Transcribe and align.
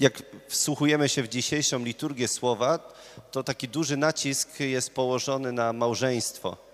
Jak 0.00 0.22
wsłuchujemy 0.48 1.08
się 1.08 1.22
w 1.22 1.28
dzisiejszą 1.28 1.84
liturgię 1.84 2.28
słowa, 2.28 2.92
to 3.30 3.42
taki 3.42 3.68
duży 3.68 3.96
nacisk 3.96 4.60
jest 4.60 4.94
położony 4.94 5.52
na 5.52 5.72
małżeństwo 5.72 6.70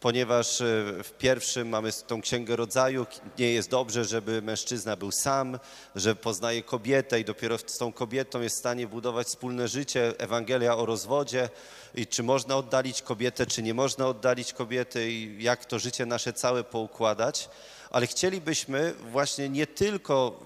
ponieważ 0.00 0.60
e, 0.60 0.64
w 1.04 1.12
pierwszym 1.18 1.68
mamy 1.68 1.92
tą 2.06 2.22
księgę 2.22 2.56
rodzaju, 2.56 3.06
nie 3.38 3.52
jest 3.52 3.70
dobrze, 3.70 4.04
żeby 4.04 4.42
mężczyzna 4.42 4.96
był 4.96 5.12
sam, 5.12 5.58
że 5.94 6.16
poznaje 6.16 6.62
kobietę 6.62 7.20
i 7.20 7.24
dopiero 7.24 7.58
z 7.58 7.78
tą 7.78 7.92
kobietą 7.92 8.40
jest 8.40 8.56
w 8.56 8.58
stanie 8.58 8.86
budować 8.86 9.26
wspólne 9.26 9.68
życie, 9.68 10.12
Ewangelia 10.18 10.76
o 10.76 10.86
rozwodzie 10.86 11.48
i 11.94 12.06
czy 12.06 12.22
można 12.22 12.56
oddalić 12.56 13.02
kobietę, 13.02 13.46
czy 13.46 13.62
nie 13.62 13.74
można 13.74 14.06
oddalić 14.06 14.52
kobiety 14.52 15.10
i 15.10 15.42
jak 15.42 15.64
to 15.64 15.78
życie 15.78 16.06
nasze 16.06 16.32
całe 16.32 16.64
poukładać. 16.64 17.48
Ale 17.90 18.06
chcielibyśmy 18.06 18.94
właśnie 19.10 19.48
nie 19.48 19.66
tylko 19.66 20.40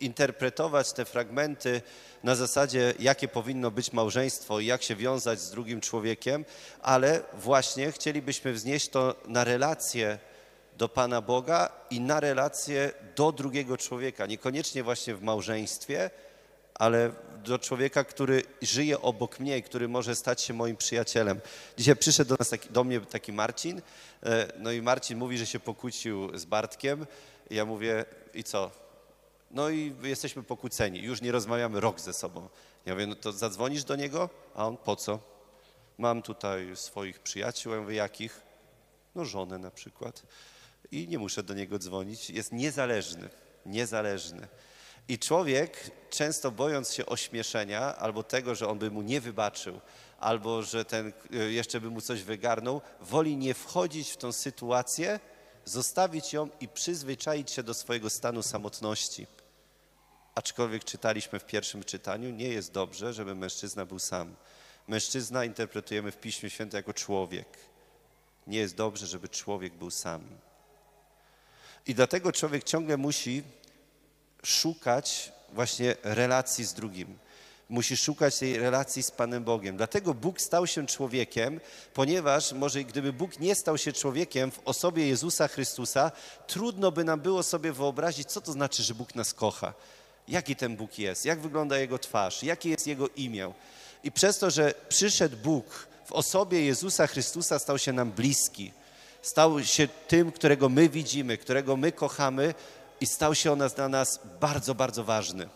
interpretować 0.00 0.92
te 0.92 1.04
fragmenty 1.04 1.82
na 2.22 2.34
zasadzie, 2.34 2.94
jakie 2.98 3.28
powinno 3.28 3.70
być 3.70 3.92
małżeństwo 3.92 4.60
i 4.60 4.66
jak 4.66 4.82
się 4.82 4.96
wiązać 4.96 5.40
z 5.40 5.50
drugim 5.50 5.80
człowiekiem, 5.80 6.44
ale 6.82 7.20
właśnie 7.32 7.92
chcielibyśmy 7.92 8.52
wznieść 8.52 8.88
to 8.88 9.14
na 9.26 9.44
relacje 9.44 10.18
do 10.78 10.88
Pana 10.88 11.20
Boga 11.20 11.68
i 11.90 12.00
na 12.00 12.20
relacje 12.20 12.92
do 13.16 13.32
drugiego 13.32 13.76
człowieka. 13.76 14.26
Niekoniecznie 14.26 14.82
właśnie 14.82 15.14
w 15.14 15.22
małżeństwie, 15.22 16.10
ale 16.74 17.10
do 17.44 17.58
człowieka, 17.58 18.04
który 18.04 18.42
żyje 18.62 19.00
obok 19.00 19.40
mnie 19.40 19.58
i 19.58 19.62
który 19.62 19.88
może 19.88 20.16
stać 20.16 20.42
się 20.42 20.54
moim 20.54 20.76
przyjacielem. 20.76 21.40
Dzisiaj 21.76 21.96
przyszedł 21.96 22.28
do, 22.28 22.36
nas 22.38 22.48
taki, 22.48 22.70
do 22.70 22.84
mnie 22.84 23.00
taki 23.00 23.32
Marcin, 23.32 23.82
e, 24.22 24.52
no 24.58 24.72
i 24.72 24.82
Marcin 24.82 25.18
mówi, 25.18 25.38
że 25.38 25.46
się 25.46 25.60
pokłócił 25.60 26.38
z 26.38 26.44
Bartkiem. 26.44 27.06
Ja 27.50 27.64
mówię, 27.64 28.04
i 28.34 28.44
co? 28.44 28.83
No 29.54 29.70
i 29.70 29.94
jesteśmy 30.02 30.42
pokłóceni, 30.42 31.02
już 31.02 31.22
nie 31.22 31.32
rozmawiamy 31.32 31.80
rok 31.80 32.00
ze 32.00 32.12
sobą. 32.12 32.48
Ja 32.86 32.94
mówię, 32.94 33.06
no 33.06 33.14
to 33.14 33.32
zadzwonisz 33.32 33.84
do 33.84 33.96
niego? 33.96 34.30
A 34.54 34.66
on, 34.66 34.76
po 34.76 34.96
co? 34.96 35.18
Mam 35.98 36.22
tutaj 36.22 36.76
swoich 36.76 37.18
przyjaciół, 37.18 37.72
ja 37.72 37.80
mówię, 37.80 37.94
jakich? 37.94 38.40
No 39.14 39.24
żonę 39.24 39.58
na 39.58 39.70
przykład. 39.70 40.22
I 40.90 41.08
nie 41.08 41.18
muszę 41.18 41.42
do 41.42 41.54
niego 41.54 41.78
dzwonić, 41.78 42.30
jest 42.30 42.52
niezależny, 42.52 43.28
niezależny. 43.66 44.48
I 45.08 45.18
człowiek, 45.18 45.90
często 46.10 46.50
bojąc 46.50 46.92
się 46.92 47.06
ośmieszenia, 47.06 47.96
albo 47.96 48.22
tego, 48.22 48.54
że 48.54 48.68
on 48.68 48.78
by 48.78 48.90
mu 48.90 49.02
nie 49.02 49.20
wybaczył, 49.20 49.80
albo 50.18 50.62
że 50.62 50.84
ten 50.84 51.12
y, 51.34 51.52
jeszcze 51.52 51.80
by 51.80 51.90
mu 51.90 52.00
coś 52.00 52.22
wygarnął, 52.22 52.80
woli 53.00 53.36
nie 53.36 53.54
wchodzić 53.54 54.10
w 54.10 54.16
tą 54.16 54.32
sytuację, 54.32 55.20
zostawić 55.64 56.32
ją 56.32 56.48
i 56.60 56.68
przyzwyczaić 56.68 57.50
się 57.50 57.62
do 57.62 57.74
swojego 57.74 58.10
stanu 58.10 58.42
samotności. 58.42 59.26
Aczkolwiek 60.34 60.84
czytaliśmy 60.84 61.38
w 61.38 61.46
pierwszym 61.46 61.84
czytaniu, 61.84 62.30
nie 62.30 62.48
jest 62.48 62.72
dobrze, 62.72 63.12
żeby 63.12 63.34
mężczyzna 63.34 63.86
był 63.86 63.98
sam. 63.98 64.34
Mężczyzna 64.88 65.44
interpretujemy 65.44 66.12
w 66.12 66.16
Piśmie 66.16 66.50
Świętym 66.50 66.76
jako 66.76 66.94
człowiek. 66.94 67.46
Nie 68.46 68.58
jest 68.58 68.76
dobrze, 68.76 69.06
żeby 69.06 69.28
człowiek 69.28 69.74
był 69.74 69.90
sam. 69.90 70.22
I 71.86 71.94
dlatego 71.94 72.32
człowiek 72.32 72.64
ciągle 72.64 72.96
musi 72.96 73.42
szukać 74.42 75.32
właśnie 75.52 75.96
relacji 76.02 76.64
z 76.64 76.74
drugim. 76.74 77.18
Musi 77.68 77.96
szukać 77.96 78.38
tej 78.38 78.58
relacji 78.58 79.02
z 79.02 79.10
Panem 79.10 79.44
Bogiem. 79.44 79.76
Dlatego 79.76 80.14
Bóg 80.14 80.40
stał 80.40 80.66
się 80.66 80.86
człowiekiem, 80.86 81.60
ponieważ 81.94 82.52
może 82.52 82.84
gdyby 82.84 83.12
Bóg 83.12 83.40
nie 83.40 83.54
stał 83.54 83.78
się 83.78 83.92
człowiekiem 83.92 84.50
w 84.50 84.60
osobie 84.64 85.08
Jezusa 85.08 85.48
Chrystusa, 85.48 86.12
trudno 86.46 86.92
by 86.92 87.04
nam 87.04 87.20
było 87.20 87.42
sobie 87.42 87.72
wyobrazić, 87.72 88.28
co 88.28 88.40
to 88.40 88.52
znaczy, 88.52 88.82
że 88.82 88.94
Bóg 88.94 89.14
nas 89.14 89.34
kocha 89.34 89.74
jaki 90.28 90.56
ten 90.56 90.76
Bóg 90.76 90.98
jest, 90.98 91.24
jak 91.24 91.40
wygląda 91.40 91.78
Jego 91.78 91.98
twarz, 91.98 92.42
jakie 92.42 92.70
jest 92.70 92.86
Jego 92.86 93.08
imię. 93.08 93.52
I 94.04 94.12
przez 94.12 94.38
to, 94.38 94.50
że 94.50 94.74
przyszedł 94.88 95.36
Bóg 95.36 95.86
w 96.06 96.12
osobie 96.12 96.64
Jezusa 96.64 97.06
Chrystusa, 97.06 97.58
stał 97.58 97.78
się 97.78 97.92
nam 97.92 98.12
bliski. 98.12 98.72
Stał 99.22 99.64
się 99.64 99.88
tym, 99.88 100.32
którego 100.32 100.68
my 100.68 100.88
widzimy, 100.88 101.38
którego 101.38 101.76
my 101.76 101.92
kochamy 101.92 102.54
i 103.00 103.06
stał 103.06 103.34
się 103.34 103.52
on 103.52 103.62
dla 103.76 103.88
nas 103.88 104.20
bardzo, 104.40 104.74
bardzo 104.74 105.04
ważny. 105.04 105.48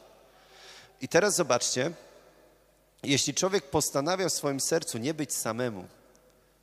I 1.01 1.09
teraz 1.09 1.37
zobaczcie, 1.37 1.91
jeśli 3.03 3.35
człowiek 3.35 3.71
postanawia 3.71 4.29
w 4.29 4.33
swoim 4.33 4.61
sercu 4.61 4.99
nie 4.99 5.15
być 5.15 5.35
samemu, 5.35 5.85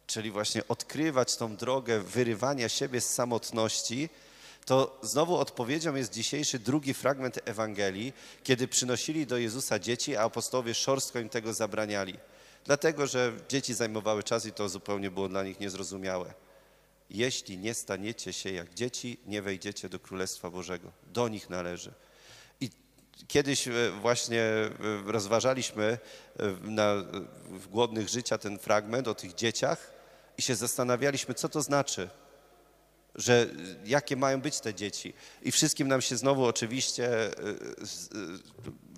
czyli 0.07 0.31
właśnie 0.31 0.67
odkrywać 0.67 1.35
tą 1.35 1.55
drogę 1.55 1.99
wyrywania 1.99 2.69
siebie 2.69 3.01
z 3.01 3.09
samotności, 3.09 4.09
to 4.65 4.99
znowu 5.01 5.37
odpowiedzią 5.37 5.95
jest 5.95 6.13
dzisiejszy 6.13 6.59
drugi 6.59 6.93
fragment 6.93 7.39
Ewangelii, 7.45 8.13
kiedy 8.43 8.67
przynosili 8.67 9.27
do 9.27 9.37
Jezusa 9.37 9.79
dzieci, 9.79 10.15
a 10.15 10.21
apostołowie 10.21 10.73
szorstko 10.73 11.19
im 11.19 11.29
tego 11.29 11.53
zabraniali. 11.53 12.17
Dlatego, 12.65 13.07
że 13.07 13.33
dzieci 13.49 13.73
zajmowały 13.73 14.23
czas 14.23 14.45
i 14.45 14.51
to 14.51 14.69
zupełnie 14.69 15.11
było 15.11 15.29
dla 15.29 15.43
nich 15.43 15.59
niezrozumiałe. 15.59 16.33
Jeśli 17.09 17.57
nie 17.57 17.73
staniecie 17.73 18.33
się 18.33 18.51
jak 18.51 18.73
dzieci, 18.73 19.19
nie 19.25 19.41
wejdziecie 19.41 19.89
do 19.89 19.99
Królestwa 19.99 20.49
Bożego. 20.49 20.91
Do 21.13 21.27
nich 21.27 21.49
należy. 21.49 21.93
I 22.61 22.69
kiedyś 23.27 23.67
e, 23.67 23.91
właśnie 24.01 24.41
e, 24.41 24.71
rozważaliśmy 25.05 25.97
e, 26.39 26.47
na, 26.63 26.95
w 27.49 27.67
Głodnych 27.67 28.09
Życia 28.09 28.37
ten 28.37 28.59
fragment 28.59 29.07
o 29.07 29.15
tych 29.15 29.33
dzieciach 29.33 29.91
i 30.37 30.41
się 30.41 30.55
zastanawialiśmy, 30.55 31.33
co 31.33 31.49
to 31.49 31.61
znaczy– 31.61 32.09
że 33.15 33.47
jakie 33.85 34.15
mają 34.15 34.41
być 34.41 34.59
te 34.59 34.73
dzieci. 34.73 35.13
I 35.41 35.51
wszystkim 35.51 35.87
nam 35.87 36.01
się 36.01 36.17
znowu 36.17 36.45
oczywiście 36.45 37.09
e, 37.13 37.27
e, 37.27 37.31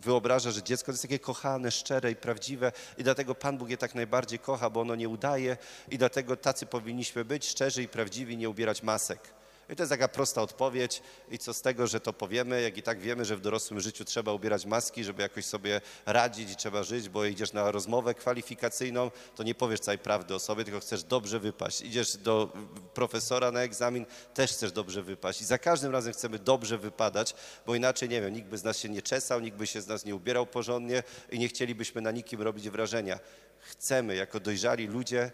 wyobraża, 0.01 0.51
że 0.51 0.63
dziecko 0.63 0.91
jest 0.91 1.01
takie 1.01 1.19
kochane, 1.19 1.72
szczere 1.72 2.11
i 2.11 2.16
prawdziwe 2.16 2.72
i 2.97 3.03
dlatego 3.03 3.35
Pan 3.35 3.57
Bóg 3.57 3.69
je 3.69 3.78
tak 3.78 3.95
najbardziej 3.95 4.39
kocha, 4.39 4.69
bo 4.69 4.81
ono 4.81 4.95
nie 4.95 5.09
udaje 5.09 5.57
i 5.91 5.97
dlatego 5.97 6.35
tacy 6.35 6.66
powinniśmy 6.66 7.25
być, 7.25 7.47
szczerzy 7.47 7.83
i 7.83 7.88
prawdziwi, 7.88 8.38
nie 8.38 8.50
ubierać 8.50 8.83
masek. 8.83 9.36
I 9.69 9.75
to 9.75 9.83
jest 9.83 9.91
taka 9.91 10.07
prosta 10.07 10.41
odpowiedź 10.41 11.01
i 11.31 11.38
co 11.38 11.53
z 11.53 11.61
tego, 11.61 11.88
że 11.88 12.00
to 12.00 12.13
powiemy, 12.13 12.61
jak 12.61 12.78
i 12.78 12.83
tak 12.83 13.00
wiemy, 13.00 13.25
że 13.25 13.35
w 13.35 13.41
dorosłym 13.41 13.79
życiu 13.79 14.05
trzeba 14.05 14.33
ubierać 14.33 14.66
maski, 14.66 15.03
żeby 15.03 15.22
jakoś 15.22 15.45
sobie 15.45 15.81
radzić 16.05 16.51
i 16.51 16.55
trzeba 16.55 16.83
żyć, 16.83 17.09
bo 17.09 17.25
idziesz 17.25 17.53
na 17.53 17.72
rozmowę 17.72 18.13
kwalifikacyjną, 18.13 19.11
to 19.35 19.44
nie 19.44 19.55
powiesz 19.55 19.79
całej 19.79 20.00
prawdy 20.00 20.35
o 20.35 20.39
sobie, 20.39 20.63
tylko 20.63 20.79
chcesz 20.79 21.03
dobrze 21.03 21.39
wypaść. 21.39 21.81
Idziesz 21.81 22.17
do 22.17 22.53
profesora 22.94 23.51
na 23.51 23.59
egzamin, 23.59 24.05
też 24.33 24.51
chcesz 24.51 24.72
dobrze 24.72 25.03
wypaść. 25.03 25.41
I 25.41 25.45
za 25.45 25.57
każdym 25.57 25.91
razem 25.91 26.13
chcemy 26.13 26.39
dobrze 26.39 26.78
wypadać, 26.78 27.35
bo 27.66 27.75
inaczej, 27.75 28.09
nie 28.09 28.22
wiem, 28.22 28.34
nikt 28.34 28.47
by 28.47 28.57
z 28.57 28.63
nas 28.63 28.78
się 28.78 28.89
nie 28.89 29.01
czesał, 29.01 29.39
nikt 29.39 29.57
by 29.57 29.67
się 29.67 29.81
z 29.81 29.88
nas 29.88 30.05
nie 30.05 30.16
ubierał 30.16 30.45
porządnie 30.45 31.03
i 31.31 31.39
nie 31.39 31.47
chcielibyśmy 31.47 32.01
na 32.01 32.11
nikim 32.11 32.41
robić 32.41 32.69
wrażenia. 32.69 33.19
Chcemy 33.59 34.16
jako 34.16 34.39
dojrzali 34.39 34.88
ludzie 34.88 35.31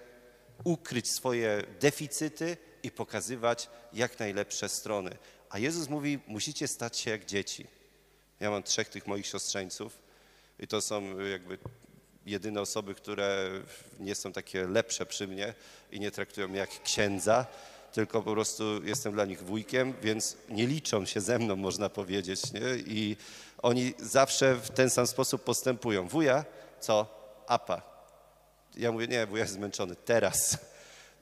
ukryć 0.63 1.09
swoje 1.09 1.63
deficyty 1.79 2.57
i 2.83 2.91
pokazywać 2.91 3.69
jak 3.93 4.19
najlepsze 4.19 4.69
strony. 4.69 5.17
A 5.49 5.59
Jezus 5.59 5.89
mówi, 5.89 6.19
musicie 6.27 6.67
stać 6.67 6.97
się 6.97 7.11
jak 7.11 7.25
dzieci. 7.25 7.67
Ja 8.39 8.49
mam 8.49 8.63
trzech 8.63 8.89
tych 8.89 9.07
moich 9.07 9.25
siostrzeńców 9.27 9.97
i 10.59 10.67
to 10.67 10.81
są 10.81 11.19
jakby 11.19 11.57
jedyne 12.25 12.61
osoby, 12.61 12.95
które 12.95 13.49
nie 13.99 14.15
są 14.15 14.31
takie 14.31 14.67
lepsze 14.67 15.05
przy 15.05 15.27
mnie 15.27 15.53
i 15.91 15.99
nie 15.99 16.11
traktują 16.11 16.47
mnie 16.47 16.59
jak 16.59 16.83
księdza, 16.83 17.45
tylko 17.93 18.21
po 18.21 18.31
prostu 18.31 18.83
jestem 18.83 19.13
dla 19.13 19.25
nich 19.25 19.43
wujkiem, 19.43 19.93
więc 20.01 20.37
nie 20.49 20.67
liczą 20.67 21.05
się 21.05 21.21
ze 21.21 21.39
mną, 21.39 21.55
można 21.55 21.89
powiedzieć. 21.89 22.53
Nie? 22.53 22.61
I 22.75 23.17
oni 23.61 23.93
zawsze 23.99 24.55
w 24.55 24.69
ten 24.69 24.89
sam 24.89 25.07
sposób 25.07 25.43
postępują. 25.43 26.07
Wuja, 26.07 26.45
co? 26.79 27.07
Apa. 27.47 27.81
Ja 28.75 28.91
mówię, 28.91 29.07
nie, 29.07 29.25
wuja 29.25 29.43
jest 29.43 29.53
zmęczony, 29.53 29.95
teraz. 29.95 30.57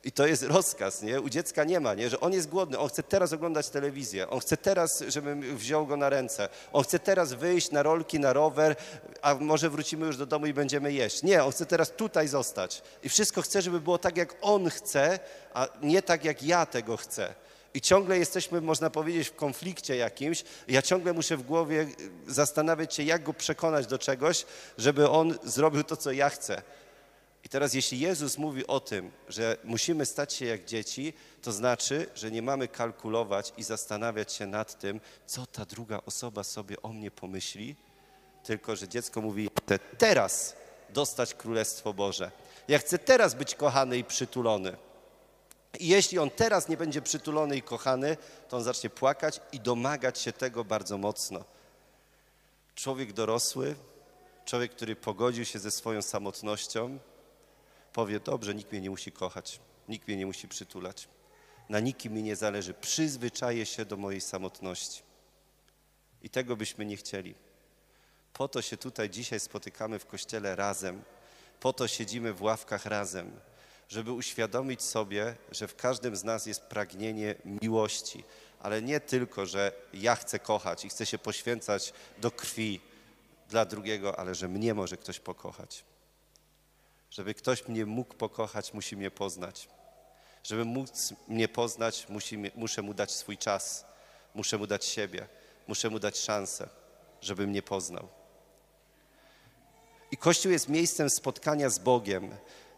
I 0.03 0.11
to 0.11 0.27
jest 0.27 0.43
rozkaz, 0.43 1.01
nie? 1.01 1.21
U 1.21 1.29
dziecka 1.29 1.63
nie 1.63 1.79
ma, 1.79 1.93
nie? 1.93 2.09
Że 2.09 2.19
on 2.19 2.33
jest 2.33 2.49
głodny, 2.49 2.79
on 2.79 2.89
chce 2.89 3.03
teraz 3.03 3.33
oglądać 3.33 3.69
telewizję, 3.69 4.29
on 4.29 4.39
chce 4.39 4.57
teraz, 4.57 5.03
żebym 5.07 5.57
wziął 5.57 5.87
go 5.87 5.97
na 5.97 6.09
ręce, 6.09 6.49
on 6.73 6.83
chce 6.83 6.99
teraz 6.99 7.33
wyjść 7.33 7.71
na 7.71 7.83
rolki, 7.83 8.19
na 8.19 8.33
rower, 8.33 8.75
a 9.21 9.35
może 9.35 9.69
wrócimy 9.69 10.05
już 10.05 10.17
do 10.17 10.25
domu 10.25 10.45
i 10.45 10.53
będziemy 10.53 10.93
jeść. 10.93 11.23
Nie, 11.23 11.43
on 11.43 11.51
chce 11.51 11.65
teraz 11.65 11.91
tutaj 11.91 12.27
zostać. 12.27 12.81
I 13.03 13.09
wszystko 13.09 13.41
chce, 13.41 13.61
żeby 13.61 13.81
było 13.81 13.97
tak, 13.97 14.17
jak 14.17 14.35
on 14.41 14.69
chce, 14.69 15.19
a 15.53 15.67
nie 15.81 16.01
tak, 16.01 16.25
jak 16.25 16.43
ja 16.43 16.65
tego 16.65 16.97
chcę. 16.97 17.33
I 17.73 17.81
ciągle 17.81 18.17
jesteśmy, 18.17 18.61
można 18.61 18.89
powiedzieć, 18.89 19.27
w 19.27 19.35
konflikcie 19.35 19.95
jakimś. 19.95 20.43
Ja 20.67 20.81
ciągle 20.81 21.13
muszę 21.13 21.37
w 21.37 21.41
głowie 21.41 21.87
zastanawiać 22.27 22.95
się, 22.95 23.03
jak 23.03 23.23
go 23.23 23.33
przekonać 23.33 23.87
do 23.87 23.97
czegoś, 23.97 24.45
żeby 24.77 25.09
on 25.09 25.37
zrobił 25.43 25.83
to, 25.83 25.97
co 25.97 26.11
ja 26.11 26.29
chcę. 26.29 26.61
I 27.43 27.49
teraz 27.49 27.73
jeśli 27.73 27.99
Jezus 27.99 28.37
mówi 28.37 28.67
o 28.67 28.79
tym, 28.79 29.11
że 29.29 29.57
musimy 29.63 30.05
stać 30.05 30.33
się 30.33 30.45
jak 30.45 30.65
dzieci, 30.65 31.13
to 31.41 31.51
znaczy, 31.51 32.09
że 32.15 32.31
nie 32.31 32.41
mamy 32.41 32.67
kalkulować 32.67 33.53
i 33.57 33.63
zastanawiać 33.63 34.33
się 34.33 34.47
nad 34.47 34.79
tym, 34.79 35.01
co 35.25 35.45
ta 35.45 35.65
druga 35.65 36.01
osoba 36.05 36.43
sobie 36.43 36.81
o 36.81 36.87
mnie 36.87 37.11
pomyśli, 37.11 37.75
tylko 38.43 38.75
że 38.75 38.87
dziecko 38.87 39.21
mówi, 39.21 39.49
chcę 39.65 39.79
teraz 39.79 40.55
dostać 40.89 41.33
Królestwo 41.33 41.93
Boże. 41.93 42.31
Ja 42.67 42.79
chcę 42.79 42.99
teraz 42.99 43.33
być 43.33 43.55
kochany 43.55 43.97
i 43.97 44.03
przytulony. 44.03 44.77
I 45.79 45.87
jeśli 45.87 46.19
on 46.19 46.29
teraz 46.29 46.69
nie 46.69 46.77
będzie 46.77 47.01
przytulony 47.01 47.57
i 47.57 47.61
kochany, 47.61 48.17
to 48.49 48.57
on 48.57 48.63
zacznie 48.63 48.89
płakać 48.89 49.41
i 49.51 49.59
domagać 49.59 50.19
się 50.19 50.33
tego 50.33 50.63
bardzo 50.63 50.97
mocno. 50.97 51.43
Człowiek 52.75 53.13
dorosły, 53.13 53.75
człowiek, 54.45 54.71
który 54.71 54.95
pogodził 54.95 55.45
się 55.45 55.59
ze 55.59 55.71
swoją 55.71 56.01
samotnością, 56.01 56.99
powie: 57.93 58.19
Dobrze, 58.19 58.55
nikt 58.55 58.71
mnie 58.71 58.81
nie 58.81 58.89
musi 58.89 59.11
kochać, 59.11 59.59
nikt 59.89 60.07
mnie 60.07 60.17
nie 60.17 60.25
musi 60.25 60.47
przytulać, 60.47 61.07
na 61.69 61.79
nikim 61.79 62.13
mi 62.13 62.23
nie 62.23 62.35
zależy, 62.35 62.73
przyzwyczaję 62.73 63.65
się 63.65 63.85
do 63.85 63.97
mojej 63.97 64.21
samotności. 64.21 65.03
I 66.21 66.29
tego 66.29 66.55
byśmy 66.55 66.85
nie 66.85 66.97
chcieli. 66.97 67.35
Po 68.33 68.47
to 68.47 68.61
się 68.61 68.77
tutaj 68.77 69.09
dzisiaj 69.09 69.39
spotykamy 69.39 69.99
w 69.99 70.05
kościele 70.05 70.55
razem, 70.55 71.03
po 71.59 71.73
to 71.73 71.87
siedzimy 71.87 72.33
w 72.33 72.41
ławkach 72.41 72.85
razem, 72.85 73.31
żeby 73.89 74.11
uświadomić 74.11 74.81
sobie, 74.81 75.35
że 75.51 75.67
w 75.67 75.75
każdym 75.75 76.15
z 76.15 76.23
nas 76.23 76.45
jest 76.45 76.61
pragnienie 76.61 77.35
miłości, 77.61 78.23
ale 78.59 78.81
nie 78.81 78.99
tylko, 78.99 79.45
że 79.45 79.71
ja 79.93 80.15
chcę 80.15 80.39
kochać 80.39 80.85
i 80.85 80.89
chcę 80.89 81.05
się 81.05 81.17
poświęcać 81.17 81.93
do 82.17 82.31
krwi 82.31 82.81
dla 83.49 83.65
drugiego, 83.65 84.19
ale 84.19 84.35
że 84.35 84.47
mnie 84.47 84.73
może 84.73 84.97
ktoś 84.97 85.19
pokochać. 85.19 85.83
Żeby 87.11 87.33
ktoś 87.33 87.67
mnie 87.67 87.85
mógł 87.85 88.13
pokochać, 88.13 88.73
musi 88.73 88.97
mnie 88.97 89.11
poznać. 89.11 89.67
Żeby 90.43 90.65
móc 90.65 91.13
mnie 91.27 91.47
poznać, 91.47 92.05
musi, 92.09 92.37
muszę 92.55 92.81
mu 92.81 92.93
dać 92.93 93.11
swój 93.11 93.37
czas, 93.37 93.85
muszę 94.33 94.57
mu 94.57 94.67
dać 94.67 94.85
siebie, 94.85 95.27
muszę 95.67 95.89
mu 95.89 95.99
dać 95.99 96.17
szansę, 96.17 96.69
żeby 97.21 97.47
mnie 97.47 97.61
poznał. 97.61 98.07
I 100.11 100.17
Kościół 100.17 100.51
jest 100.51 100.69
miejscem 100.69 101.09
spotkania 101.09 101.69
z 101.69 101.79
Bogiem, 101.79 102.35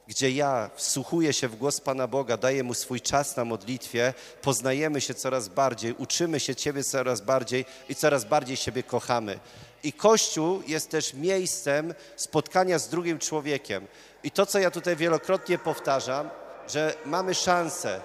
gdzie 0.07 0.31
ja 0.31 0.69
wsłuchuję 0.75 1.33
się 1.33 1.47
w 1.47 1.56
głos 1.56 1.81
Pana 1.81 2.07
Boga, 2.07 2.38
daję 2.38 2.63
Mu 2.63 2.74
swój 2.74 3.01
czas 3.01 3.38
na 3.38 3.45
modlitwie, 3.45 4.13
poznajemy 4.41 5.01
się 5.01 5.13
coraz 5.13 5.47
bardziej, 5.50 5.94
uczymy 5.94 6.39
się 6.39 6.56
Ciebie 6.56 6.83
coraz 6.83 7.21
bardziej 7.21 7.65
i 7.89 7.95
coraz 7.95 8.25
bardziej 8.25 8.57
siebie 8.57 8.83
kochamy. 8.83 9.39
I 9.83 9.94
Kościół 9.94 10.62
jest 10.68 10.89
też 10.89 11.13
miejscem 11.13 11.94
spotkania 12.15 12.80
z 12.80 12.89
drugim 12.89 13.19
człowiekiem. 13.19 13.88
I 14.23 14.31
to, 14.31 14.45
co 14.45 14.59
ja 14.59 14.71
tutaj 14.71 14.95
wielokrotnie 14.95 15.57
powtarzam, 15.57 16.29
że 16.67 16.95
mamy 17.05 17.35
szansę, 17.35 18.01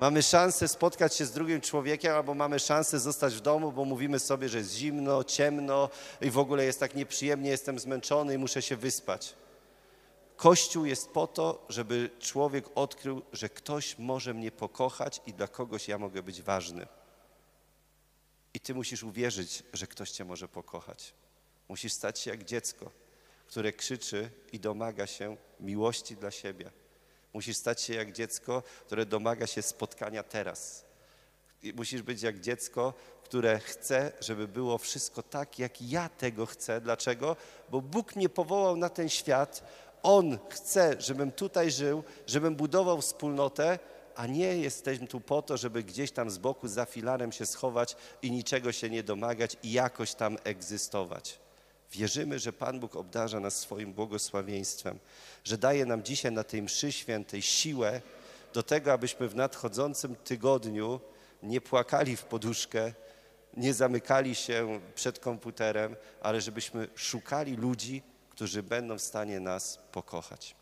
mamy 0.00 0.22
szansę 0.22 0.68
spotkać 0.68 1.14
się 1.14 1.26
z 1.26 1.32
drugim 1.32 1.60
człowiekiem, 1.60 2.14
albo 2.14 2.34
mamy 2.34 2.58
szansę 2.58 3.00
zostać 3.00 3.34
w 3.34 3.40
domu, 3.40 3.72
bo 3.72 3.84
mówimy 3.84 4.18
sobie, 4.18 4.48
że 4.48 4.58
jest 4.58 4.74
zimno, 4.74 5.24
ciemno 5.24 5.88
i 6.20 6.30
w 6.30 6.38
ogóle 6.38 6.64
jest 6.64 6.80
tak 6.80 6.94
nieprzyjemnie, 6.94 7.50
jestem 7.50 7.78
zmęczony 7.78 8.34
i 8.34 8.38
muszę 8.38 8.62
się 8.62 8.76
wyspać. 8.76 9.34
Kościół 10.36 10.84
jest 10.84 11.10
po 11.10 11.26
to, 11.26 11.66
żeby 11.68 12.10
człowiek 12.20 12.64
odkrył, 12.74 13.22
że 13.32 13.48
ktoś 13.48 13.98
może 13.98 14.34
mnie 14.34 14.50
pokochać 14.50 15.20
i 15.26 15.32
dla 15.32 15.48
kogoś 15.48 15.88
ja 15.88 15.98
mogę 15.98 16.22
być 16.22 16.42
ważny. 16.42 16.86
I 18.54 18.60
ty 18.60 18.74
musisz 18.74 19.02
uwierzyć, 19.02 19.62
że 19.72 19.86
ktoś 19.86 20.10
cię 20.10 20.24
może 20.24 20.48
pokochać. 20.48 21.14
Musisz 21.68 21.92
stać 21.92 22.18
się 22.18 22.30
jak 22.30 22.44
dziecko, 22.44 22.90
które 23.52 23.72
krzyczy 23.72 24.30
i 24.52 24.60
domaga 24.60 25.06
się 25.06 25.36
miłości 25.60 26.16
dla 26.16 26.30
siebie. 26.30 26.70
Musisz 27.32 27.56
stać 27.56 27.82
się 27.82 27.94
jak 27.94 28.12
dziecko, 28.12 28.62
które 28.86 29.06
domaga 29.06 29.46
się 29.46 29.62
spotkania 29.62 30.22
teraz. 30.22 30.84
I 31.62 31.72
musisz 31.72 32.02
być 32.02 32.22
jak 32.22 32.40
dziecko, 32.40 32.94
które 33.24 33.58
chce, 33.58 34.12
żeby 34.20 34.48
było 34.48 34.78
wszystko 34.78 35.22
tak, 35.22 35.58
jak 35.58 35.82
ja 35.82 36.08
tego 36.08 36.46
chcę. 36.46 36.80
Dlaczego? 36.80 37.36
Bo 37.70 37.80
Bóg 37.80 38.16
mnie 38.16 38.28
powołał 38.28 38.76
na 38.76 38.88
ten 38.88 39.08
świat. 39.08 39.64
On 40.02 40.38
chce, 40.50 40.96
żebym 40.98 41.32
tutaj 41.32 41.70
żył, 41.70 42.04
żebym 42.26 42.56
budował 42.56 43.00
wspólnotę, 43.00 43.78
a 44.14 44.26
nie 44.26 44.56
jesteśmy 44.56 45.06
tu 45.06 45.20
po 45.20 45.42
to, 45.42 45.56
żeby 45.56 45.82
gdzieś 45.82 46.12
tam 46.12 46.30
z 46.30 46.38
boku 46.38 46.68
za 46.68 46.84
filarem 46.84 47.32
się 47.32 47.46
schować 47.46 47.96
i 48.22 48.30
niczego 48.30 48.72
się 48.72 48.90
nie 48.90 49.02
domagać 49.02 49.56
i 49.62 49.72
jakoś 49.72 50.14
tam 50.14 50.36
egzystować. 50.44 51.42
Wierzymy, 51.92 52.38
że 52.38 52.52
Pan 52.52 52.80
Bóg 52.80 52.96
obdarza 52.96 53.40
nas 53.40 53.58
swoim 53.58 53.92
błogosławieństwem, 53.92 54.98
że 55.44 55.58
daje 55.58 55.86
nam 55.86 56.02
dzisiaj 56.02 56.32
na 56.32 56.44
tej 56.44 56.62
mszy 56.62 56.92
świętej 56.92 57.42
siłę 57.42 58.00
do 58.52 58.62
tego, 58.62 58.92
abyśmy 58.92 59.28
w 59.28 59.34
nadchodzącym 59.34 60.16
tygodniu 60.16 61.00
nie 61.42 61.60
płakali 61.60 62.16
w 62.16 62.24
poduszkę, 62.24 62.92
nie 63.56 63.74
zamykali 63.74 64.34
się 64.34 64.80
przed 64.94 65.18
komputerem, 65.18 65.96
ale 66.20 66.40
żebyśmy 66.40 66.88
szukali 66.94 67.56
ludzi, 67.56 68.02
którzy 68.30 68.62
będą 68.62 68.98
w 68.98 69.02
stanie 69.02 69.40
nas 69.40 69.78
pokochać. 69.92 70.61